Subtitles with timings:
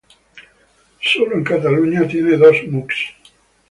[0.99, 2.95] Solo en Cataluña tienen dos mux.